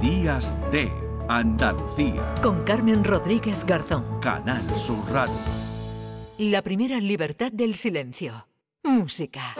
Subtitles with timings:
[0.00, 0.90] Días de
[1.28, 2.34] Andalucía.
[2.42, 4.20] Con Carmen Rodríguez Garzón.
[4.20, 5.34] Canal Sur Radio.
[6.38, 8.46] La primera libertad del silencio.
[8.84, 9.54] Música.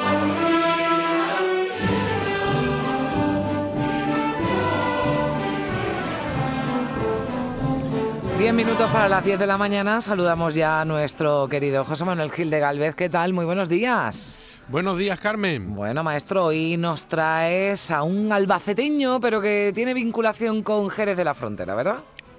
[8.38, 10.02] Diez minutos para las 10 de la mañana.
[10.02, 12.94] Saludamos ya a nuestro querido José Manuel Gil de Galvez.
[12.94, 13.32] ¿Qué tal?
[13.32, 14.38] Muy buenos días.
[14.68, 15.76] Buenos días, Carmen.
[15.76, 21.24] Bueno, maestro, hoy nos traes a un albaceteño, pero que tiene vinculación con Jerez de
[21.24, 21.98] la Frontera, ¿verdad?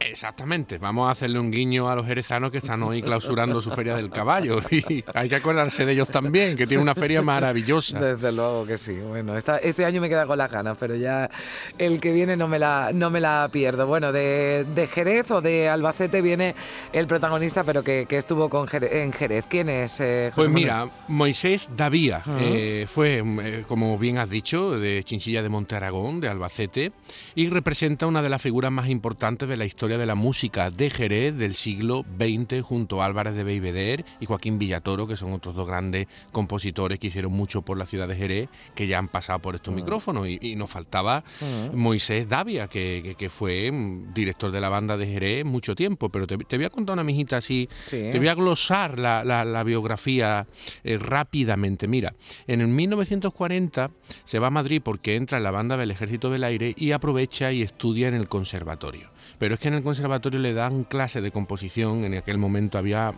[0.09, 3.95] Exactamente, vamos a hacerle un guiño a los jerezanos que están hoy clausurando su feria
[3.95, 7.99] del caballo y hay que acordarse de ellos también, que tiene una feria maravillosa.
[7.99, 8.95] Desde luego que sí.
[8.95, 11.29] Bueno, este año me queda con las ganas, pero ya
[11.77, 13.85] el que viene no me la, no me la pierdo.
[13.87, 16.55] Bueno, de, Jerez o de Albacete viene
[16.93, 19.45] el protagonista, pero que, estuvo con en Jerez.
[19.47, 19.99] ¿Quién es?
[19.99, 25.49] Eh, pues mira, Moisés Davía eh, fue, eh, como bien has dicho, de Chinchilla de
[25.49, 26.91] Monte Aragón, de Albacete,
[27.35, 30.89] y representa una de las figuras más importantes de la historia de la música de
[30.89, 35.55] Jerez del siglo XX junto a Álvarez de Beiveder y Joaquín Villatoro, que son otros
[35.55, 39.39] dos grandes compositores que hicieron mucho por la ciudad de Jerez, que ya han pasado
[39.39, 39.77] por estos mm.
[39.77, 40.27] micrófonos.
[40.27, 41.75] Y, nos faltaba mm.
[41.75, 46.09] Moisés Davia, que, fue mm, director de la banda de Jerez mucho tiempo.
[46.09, 50.47] Pero te, voy a contar una mijita así, te voy a glosar la, biografía
[50.83, 51.87] eh, rápidamente.
[51.87, 52.13] Mira,
[52.47, 53.91] en el 1940
[54.23, 57.51] se va a Madrid porque entra en la banda del Ejército del Aire y aprovecha
[57.51, 59.09] y estudia en el conservatorio.
[59.37, 63.13] Pero es que en el conservatorio le dan clase de composición, en aquel momento había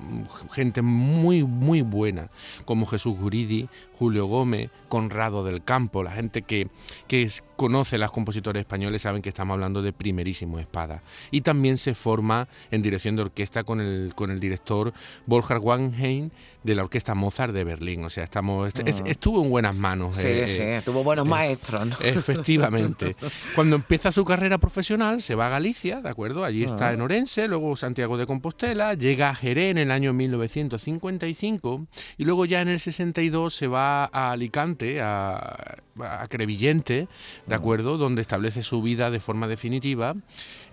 [0.52, 2.30] gente muy, muy buena,
[2.66, 6.70] como Jesús Guridi, Julio Gómez, Conrado del Campo, la gente que,
[7.08, 11.02] que conoce a los compositores españoles saben que estamos hablando de primerísimo espada.
[11.30, 14.94] Y también se forma en dirección de orquesta con el, con el director
[15.26, 16.30] Wolfgang Wanheim
[16.64, 18.06] de la Orquesta Mozart de Berlín.
[18.06, 19.04] O sea, estamos, ah.
[19.06, 20.16] estuvo en buenas manos.
[20.16, 22.00] Sí, eh, sí, eh, tuvo buenos maestros.
[22.02, 23.18] Efectivamente.
[23.56, 26.46] Cuando empieza su carrera profesional, se va a Galicia, ¿de acuerdo?
[26.50, 26.94] Allí está ah.
[26.94, 31.86] en Orense, luego Santiago de Compostela, llega a Jerez en el año 1955
[32.18, 37.08] y luego ya en el 62 se va a Alicante, a, a Crevillente,
[37.46, 37.58] ¿de ah.
[37.58, 37.98] acuerdo?
[37.98, 40.16] Donde establece su vida de forma definitiva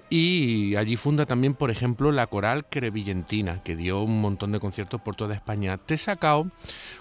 [0.09, 5.01] y allí funda también, por ejemplo, la Coral Crevillentina, que dio un montón de conciertos
[5.01, 5.77] por toda España.
[5.79, 6.47] Te he sacado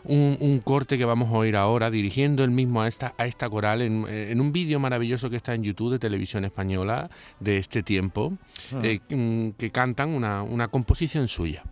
[0.04, 3.82] un, corte que vamos a oír ahora, dirigiendo él mismo a esta, a esta coral,
[3.82, 8.34] en, un vídeo maravilloso que está en YouTube de Televisión Española de este tiempo,
[8.74, 8.80] ah.
[8.84, 11.64] eh, mm, que cantan una, una composición suya.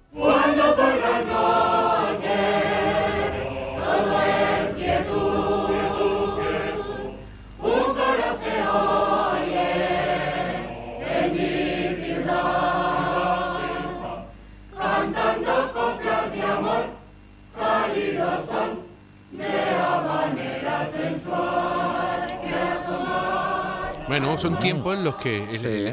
[24.13, 25.47] Bueno, son tiempos en los que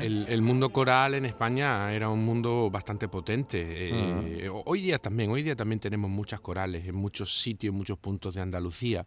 [0.05, 3.65] el, mundo coral en España era un mundo bastante potente.
[3.67, 7.97] Eh, hoy día también, hoy día también tenemos muchas corales en muchos sitios, en muchos
[7.97, 9.07] puntos de Andalucía.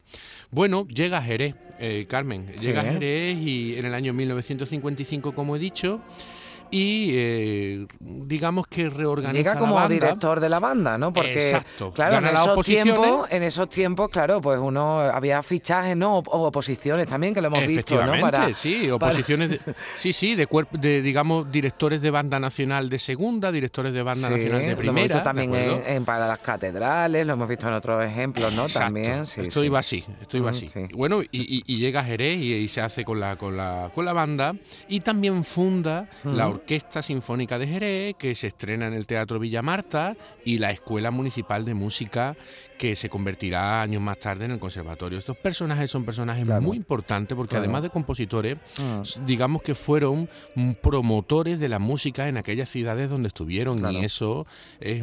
[0.50, 6.02] Bueno, llega Jerez, eh, Carmen, llega Jerez y en el año 1955, como he dicho,
[6.73, 11.13] y eh, digamos que reorganiza Llega como director de la banda, ¿no?
[11.13, 11.61] Porque
[11.94, 16.17] claro, en esos tiempos, en esos tiempos, claro, pues uno había fichajes, ¿no?
[16.17, 18.19] O oposiciones también que lo hemos visto, ¿no?
[18.19, 19.59] Para, sí, oposiciones
[19.95, 24.66] sí, sí, de, de digamos directores de banda nacional de segunda, directores de banda nacional
[24.66, 24.84] de primera.
[24.84, 28.66] Lo hemos visto también en, para las catedrales, lo hemos visto en otros ejemplos, ¿no?
[28.67, 29.41] También, sí.
[29.41, 30.67] Esto iba así, esto iba así.
[30.95, 34.55] Bueno, y, llega Jerez y, se hace con la con la con la banda
[34.88, 39.38] y también funda la orquesta Orquesta Sinfónica de Jerez, que se estrena en el Teatro
[39.38, 40.16] Villa Marta,
[40.46, 42.38] y la Escuela Municipal de Música,
[42.78, 45.18] que se convertirá años más tarde en el conservatorio.
[45.18, 49.02] Estos personajes son personajes muy importantes porque además de compositores, ah.
[49.25, 50.29] digamos que fueron
[50.81, 54.46] promotores de la música en aquellas ciudades donde estuvieron y eso
[54.79, 55.02] es,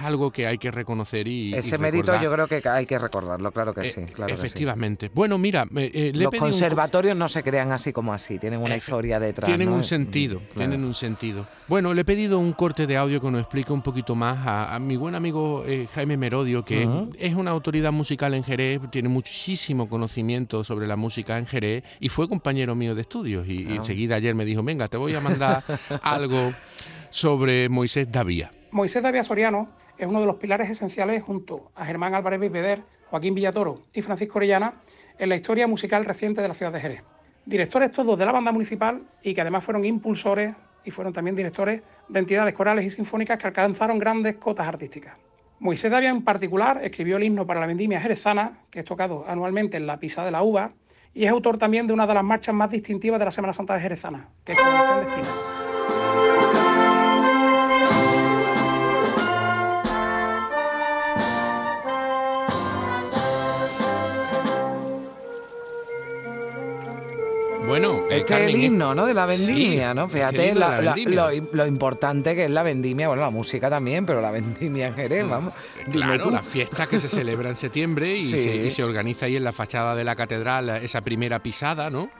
[0.00, 3.72] algo que hay que reconocer y ese mérito yo creo que hay que recordarlo, claro
[3.72, 4.04] que eh, sí.
[4.28, 5.10] efectivamente.
[5.14, 9.46] Bueno, mira, eh, los conservatorios no se crean así como así, tienen una historia detrás.
[9.46, 11.46] Tienen un sentido, tienen un sentido.
[11.68, 14.78] Bueno, le he pedido un corte de audio que nos explique un poquito más a,
[14.78, 16.88] mi buen amigo eh, Jaime Merodio, que
[17.18, 22.08] es una autoridad musical en Jerez, tiene muchísimo conocimiento sobre la música en Jerez y
[22.08, 23.46] fue compañero mío de estudios.
[23.48, 23.74] Y, ah.
[23.76, 25.64] enseguida ayer me dijo, venga, te voy a mandar
[26.02, 26.52] algo
[27.10, 28.50] sobre Moisés Davía.
[28.70, 29.68] Moisés Davía Soriano
[29.98, 34.38] es uno de los pilares esenciales junto a Germán Álvarez Bibeder, Joaquín Villatoro y Francisco
[34.38, 34.74] Orellana
[35.18, 37.02] en la historia musical reciente de la ciudad de Jerez.
[37.44, 41.82] Directores todos de la banda municipal y que además fueron impulsores y fueron también directores
[42.08, 45.14] de entidades corales y sinfónicas que alcanzaron grandes cotas artísticas.
[45.58, 49.76] Moisés Davia en particular escribió el himno para la vendimia jerezana, que es tocado anualmente
[49.76, 50.72] en la Pisa de la Uva,
[51.14, 53.74] y es autor también de una de las marchas más distintivas de la Semana Santa
[53.74, 55.61] de Jerezana, que es de.
[67.72, 69.06] Bueno, eh, Este es el himno, ¿no?
[69.06, 70.06] De la Sí, vendimia, ¿no?
[70.06, 71.30] Fíjate la- la vendimia.
[71.30, 74.94] lo, lo importante que es la vendimia, bueno, la música también, pero la vendimia en
[74.94, 75.54] Jerez, vamos.
[75.86, 78.38] Dime Claro, la fiesta que se celebra en septiembre y, Sí.
[78.40, 82.10] se, y se organiza ahí en la fachada de la catedral esa primera pisada, ¿no?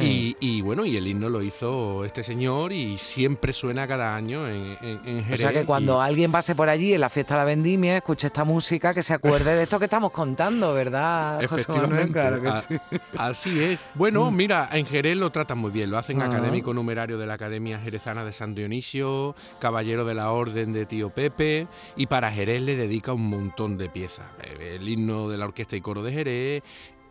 [0.00, 4.48] Y, y bueno, y el himno lo hizo este señor y siempre suena cada año
[4.48, 5.40] en, en, en O Jerez.
[5.40, 8.28] sea que cuando y- alguien pase por allí en la fiesta de la vendimia, escuche
[8.28, 11.44] esta música, que se acuerde de esto que estamos contando, ¿verdad?
[11.48, 12.04] José Manuel?
[12.04, 12.76] Efectivamente, Claro que a- sí.
[13.18, 13.80] así es.
[13.94, 16.26] Bueno, mira, en Jerez lo tratan muy bien, lo hacen Ah.
[16.26, 21.10] académico numerario de la Academia Jerezana de San Dionisio, caballero de la Orden de Tío
[21.10, 21.66] Pepe,
[21.96, 24.28] y para Jerez le dedica un montón de piezas.
[24.42, 26.62] Eh, El himno de la Orquesta y Coro de Jerez,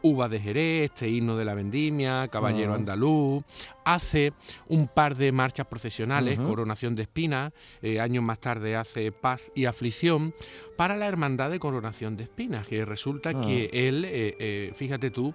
[0.01, 2.75] Uva de Jerez, este himno de la Vendimia, Caballero Ah.
[2.75, 3.43] Andaluz,
[3.83, 4.33] hace
[4.67, 6.39] un par de marchas procesionales.
[6.39, 7.51] Coronación de Espinas,
[7.81, 10.33] eh, años más tarde hace Paz y Aflicción,
[10.77, 13.41] para la Hermandad de Coronación de Espinas, que resulta Ah.
[13.41, 15.33] que él, eh, eh, fíjate tú,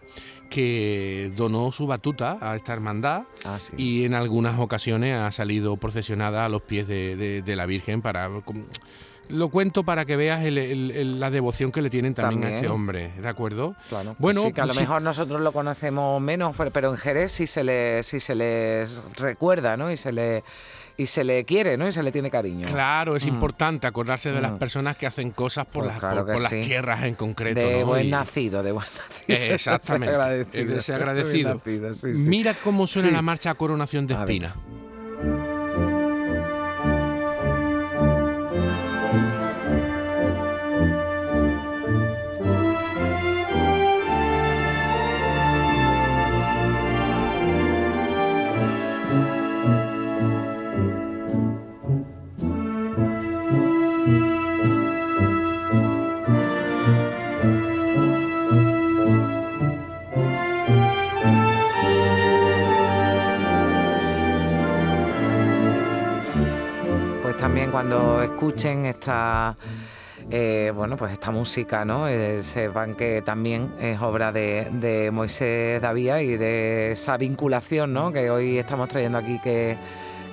[0.51, 3.73] que donó su batuta a esta hermandad Ah, sí.
[3.77, 8.01] y en algunas ocasiones ha salido procesionada a los pies de, de- de la Virgen
[8.03, 8.31] para...
[9.29, 12.55] Lo cuento para que veas el- el- el- la devoción que le tienen también, a
[12.57, 13.75] este hombre, ¿de acuerdo?
[13.89, 14.81] Claro, Bueno, sí, que a lo sí.
[14.81, 19.77] mejor nosotros lo conocemos menos, pero en Jerez sí se le, sí se les recuerda,
[19.77, 19.91] ¿no?
[19.91, 20.45] Y se le
[20.97, 21.89] y se le quiere, ¿no?
[21.89, 22.69] Y se le tiene cariño.
[22.69, 23.29] Claro, es Mm.
[23.31, 24.59] importante acordarse de las Mm.
[24.59, 27.59] personas que hacen cosas por, Pues las, claro por, las tierras en concreto.
[27.59, 27.87] de ¿no?
[27.87, 29.39] buen nacido, de buen nacido.
[29.57, 30.63] Exactamente, Desagradecido.
[30.63, 31.61] es de ese agradecido.
[31.65, 32.31] Bien nacido, sí, sí.
[32.31, 34.21] Mira cómo suena la marcha Coronación de A.
[34.21, 34.55] Espina.
[67.45, 69.55] También cuando escuchen esta
[70.31, 72.09] eh, bueno pues esta música, ¿no?
[72.09, 78.11] Eh, sepan que también es obra de, de Moisés Davía y de esa vinculación, ¿no?
[78.15, 79.77] Que hoy estamos trayendo aquí que,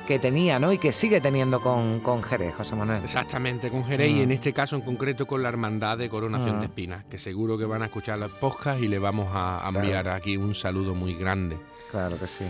[0.07, 0.71] que tenía, ¿no?
[0.71, 3.01] Y que sigue teniendo con, con Jerez, José Manuel.
[3.03, 4.23] Exactamente, con Jerez y Ah.
[4.23, 7.65] en este caso en concreto con la Hermandad de Coronación de Espinas, que seguro que
[7.65, 11.57] van a escuchar las podcasts y le vamos a enviar aquí un saludo muy grande.
[11.91, 12.45] Claro que sí.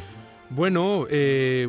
[0.52, 1.68] Bueno, eh,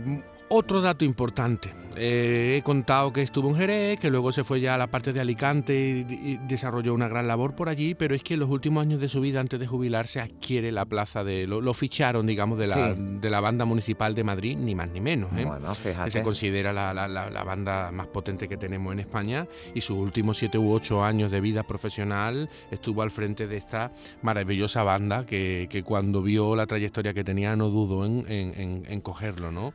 [0.54, 1.72] otro dato importante.
[1.94, 5.12] Eh, he contado que estuvo en Jerez, que luego se fue ya a la parte
[5.12, 5.74] de Alicante
[6.08, 8.98] y, y desarrolló una gran labor por allí, pero es que en los últimos años
[9.00, 11.46] de su vida, antes de jubilarse, adquiere la plaza de...
[11.46, 13.00] Lo, lo ficharon, digamos, de la, Sí.
[13.20, 15.30] de la banda municipal de Madrid, ni más ni menos.
[15.36, 15.44] ¿eh?
[15.44, 16.22] Bueno, que se fíjate.
[16.22, 20.38] considera la, la- la- la banda más potente que tenemos en España y sus últimos
[20.38, 25.66] siete u ocho años de vida profesional estuvo al frente de esta maravillosa banda que,
[25.70, 29.74] que cuando vio la trayectoria que tenía no dudó en, en- en- en cogerlo, ¿no?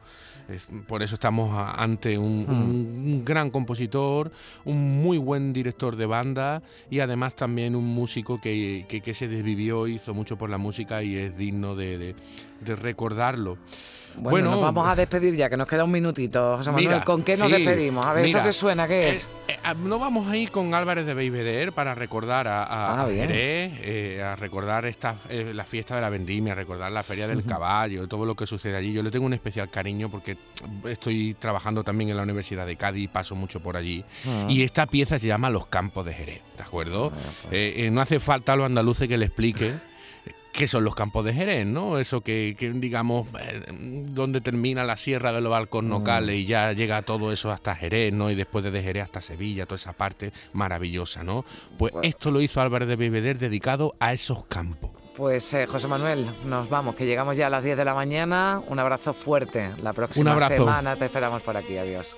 [0.50, 2.52] Es- por eso estamos ante un, Hmm.
[2.52, 4.31] un- un gran compositor,
[4.66, 9.28] un muy buen director de banda y además también un músico que, que- que se
[9.28, 12.16] desvivió, hizo mucho por la música y es digno de- de-
[12.62, 13.58] de recordarlo.
[14.18, 16.88] Bueno, Bueno, nos vamos a despedir ya, que nos queda un minutito, José Manuel.
[16.88, 18.06] Mira, ¿Con qué nos sí, despedimos?
[18.06, 18.88] A ver, mira, ¿esto qué suena?
[18.88, 19.26] ¿Qué es?
[19.47, 23.02] Eh, eh, ah, no vamos a ir con Álvarez de Beiveder para recordar a, a-
[23.02, 23.09] Ah, a.
[23.09, 27.28] Jerez, eh, a recordar esta, eh, la fiesta de la vendimia, a recordar la feria
[27.28, 28.92] del caballo, todo lo que sucede allí.
[28.94, 30.36] Yo le tengo un especial cariño porque
[30.86, 34.04] estoy trabajando también en la Universidad de Cádiz paso mucho por allí.
[34.28, 34.47] Ah.
[34.50, 37.12] Y esta pieza se llama Los Campos de Jerez, ¿de acuerdo?
[37.12, 37.54] Pues.
[37.54, 39.74] Eh, eh, no hace falta a los andaluces que le explique
[40.57, 41.99] qué son los campos de Jerez, ¿no?
[41.99, 43.61] Eso que, que, digamos, eh,
[44.09, 46.40] donde termina la sierra de los Alcornocales Mm.
[46.40, 48.31] y ya llega todo eso hasta Jerez, ¿no?
[48.31, 51.45] Y después de Jerez hasta Sevilla, toda esa parte maravillosa, ¿no?
[51.78, 52.07] Pues Bueno.
[52.09, 54.90] esto lo hizo Álvarez de Bebeder dedicado a esos campos.
[55.16, 58.61] Pues eh, José Manuel, nos vamos, que llegamos ya a las 10 de la mañana.
[58.68, 59.71] Un abrazo fuerte.
[59.81, 61.78] La próxima semana te esperamos por aquí.
[61.78, 62.18] Adiós.